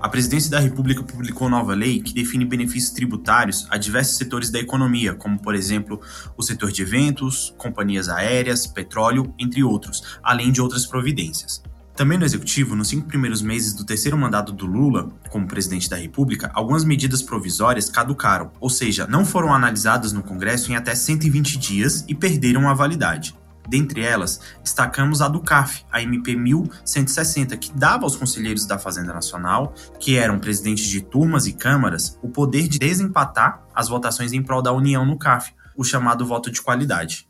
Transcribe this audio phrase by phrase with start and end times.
[0.00, 4.58] a Presidência da República publicou nova lei que define benefícios tributários a diversos setores da
[4.58, 6.00] economia, como, por exemplo,
[6.38, 11.62] o setor de eventos, companhias aéreas, petróleo, entre outros, além de outras providências.
[11.94, 15.96] Também no Executivo, nos cinco primeiros meses do terceiro mandato do Lula como presidente da
[15.96, 21.58] República, algumas medidas provisórias caducaram, ou seja, não foram analisadas no Congresso em até 120
[21.58, 23.34] dias e perderam a validade.
[23.70, 29.14] Dentre elas, destacamos a do CAF, a MP 1160, que dava aos conselheiros da Fazenda
[29.14, 34.42] Nacional, que eram presidentes de turmas e câmaras, o poder de desempatar as votações em
[34.42, 37.29] prol da União no CAF, o chamado voto de qualidade.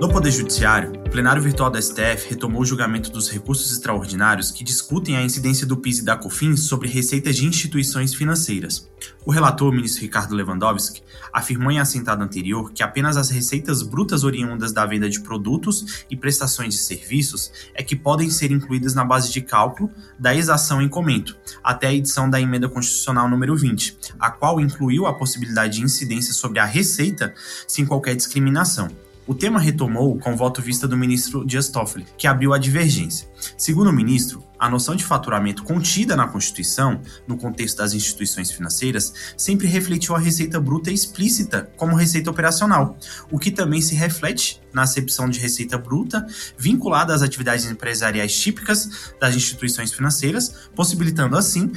[0.00, 4.64] No Poder Judiciário, o plenário virtual da STF retomou o julgamento dos recursos extraordinários que
[4.64, 8.90] discutem a incidência do PIS e da COFINS sobre receitas de instituições financeiras.
[9.26, 14.24] O relator, o ministro Ricardo Lewandowski, afirmou em assentado anterior que apenas as receitas brutas
[14.24, 19.04] oriundas da venda de produtos e prestações de serviços é que podem ser incluídas na
[19.04, 23.98] base de cálculo da exação em comento, até a edição da emenda constitucional número 20,
[24.18, 27.34] a qual incluiu a possibilidade de incidência sobre a receita
[27.68, 28.88] sem qualquer discriminação.
[29.30, 33.28] O tema retomou com o voto vista do ministro Dias Toffoli, que abriu a divergência.
[33.56, 39.14] Segundo o ministro, a noção de faturamento contida na Constituição, no contexto das instituições financeiras,
[39.36, 42.98] sempre refletiu a receita bruta explícita como receita operacional,
[43.30, 46.26] o que também se reflete na acepção de receita bruta
[46.58, 51.70] vinculada às atividades empresariais típicas das instituições financeiras, possibilitando assim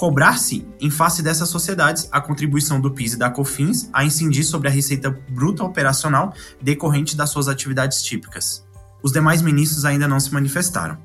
[0.00, 4.66] cobrar-se, em face dessas sociedades, a contribuição do PIS e da COFINS a incidir sobre
[4.66, 8.66] a receita bruta operacional decorrente das suas atividades típicas.
[9.02, 10.96] Os demais ministros ainda não se manifestaram.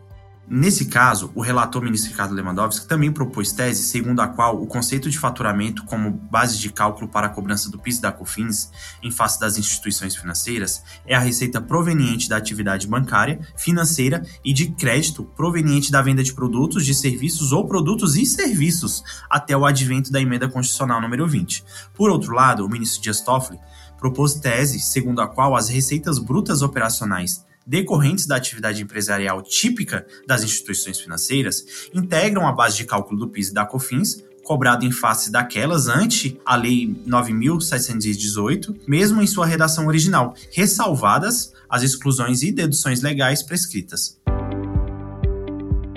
[0.48, 5.10] Nesse caso, o relator ministro Ricardo Lewandowski também propôs tese segundo a qual o conceito
[5.10, 9.10] de faturamento como base de cálculo para a cobrança do PIS e da COFINS em
[9.10, 15.24] face das instituições financeiras é a receita proveniente da atividade bancária, financeira e de crédito
[15.24, 20.22] proveniente da venda de produtos, de serviços ou produtos e serviços até o advento da
[20.22, 21.66] emenda constitucional número 20.
[21.92, 23.60] Por outro lado, o ministro Dias Toffoli
[23.98, 30.44] propôs tese segundo a qual as receitas brutas operacionais decorrentes da atividade empresarial típica das
[30.44, 35.32] instituições financeiras integram a base de cálculo do PIS e da COFINS, cobrado em face
[35.32, 43.02] daquelas ante a Lei 9.718, mesmo em sua redação original, ressalvadas as exclusões e deduções
[43.02, 44.18] legais prescritas.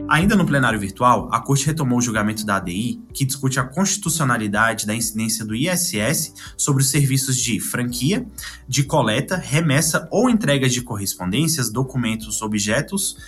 [0.09, 4.87] Ainda no plenário virtual, a Corte retomou o julgamento da ADI, que discute a constitucionalidade
[4.87, 8.27] da incidência do ISS sobre os serviços de franquia,
[8.67, 13.19] de coleta, remessa ou entrega de correspondências, documentos, objetos,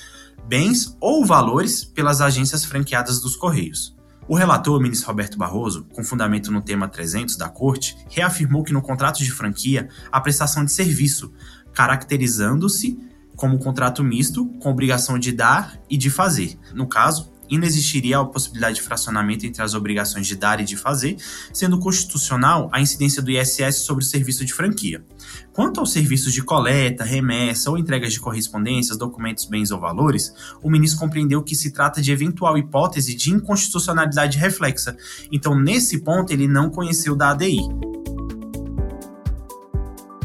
[0.49, 3.95] bens ou valores pelas agências franqueadas dos Correios.
[4.27, 8.81] O relator, ministro Roberto Barroso, com fundamento no tema 300 da Corte, reafirmou que no
[8.81, 11.31] contrato de franquia a prestação de serviço,
[11.75, 13.10] caracterizando-se
[13.41, 16.59] como contrato misto, com obrigação de dar e de fazer.
[16.75, 21.17] No caso, inexistiria a possibilidade de fracionamento entre as obrigações de dar e de fazer,
[21.51, 25.03] sendo constitucional a incidência do ISS sobre o serviço de franquia.
[25.55, 30.71] Quanto aos serviços de coleta, remessa ou entregas de correspondências, documentos, bens ou valores, o
[30.71, 34.95] ministro compreendeu que se trata de eventual hipótese de inconstitucionalidade reflexa.
[35.33, 38.00] Então, nesse ponto, ele não conheceu da ADI.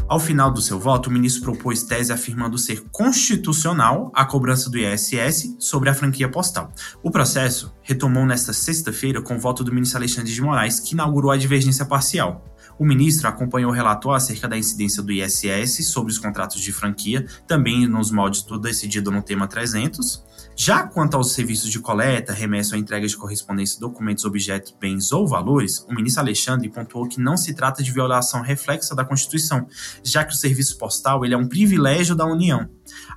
[0.08, 4.78] Ao final do seu voto, o ministro propôs tese afirmando ser constitucional a cobrança do
[4.78, 6.70] ISS sobre a franquia postal.
[7.02, 11.32] O processo retomou nesta sexta-feira com o voto do ministro Alexandre de Moraes, que inaugurou
[11.32, 12.44] a divergência parcial.
[12.78, 17.26] O ministro acompanhou o relator acerca da incidência do ISS sobre os contratos de franquia,
[17.46, 20.22] também nos moldes do decidido no tema 300,
[20.54, 25.26] já quanto aos serviços de coleta, remessa ou entrega de correspondência, documentos, objetos, bens ou
[25.26, 29.66] valores, o ministro Alexandre pontuou que não se trata de violação reflexa da Constituição,
[30.02, 32.68] já que o serviço postal ele é um privilégio da União.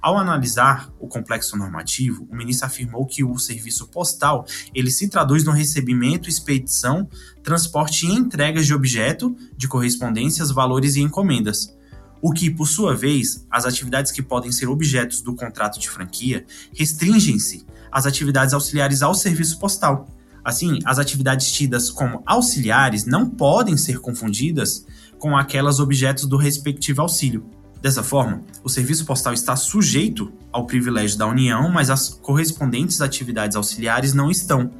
[0.01, 5.43] Ao analisar o complexo normativo, o ministro afirmou que o serviço postal ele se traduz
[5.43, 7.07] no recebimento, expedição,
[7.41, 11.77] transporte e entregas de objeto, de correspondências, valores e encomendas
[12.21, 16.45] o que, por sua vez, as atividades que podem ser objetos do contrato de franquia
[16.73, 20.07] restringem-se às atividades auxiliares ao serviço postal.
[20.43, 24.85] Assim, as atividades tidas como auxiliares não podem ser confundidas
[25.17, 27.45] com aquelas objetos do respectivo auxílio.
[27.81, 33.55] Dessa forma, o serviço postal está sujeito ao privilégio da União, mas as correspondentes atividades
[33.55, 34.71] auxiliares não estão.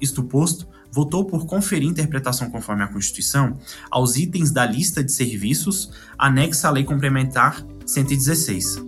[0.00, 3.58] Isto posto, votou por conferir interpretação conforme a Constituição
[3.90, 8.86] aos itens da lista de serviços anexa à Lei Complementar 116.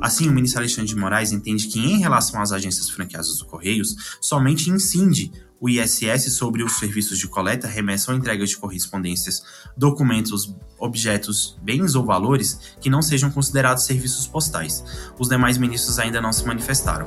[0.00, 4.16] Assim, o ministro Alexandre de Moraes entende que, em relação às agências franqueadas do Correios,
[4.20, 9.42] somente incide o ISS sobre os serviços de coleta, remessa ou entrega de correspondências,
[9.76, 14.84] documentos, objetos, bens ou valores que não sejam considerados serviços postais.
[15.18, 17.06] Os demais ministros ainda não se manifestaram.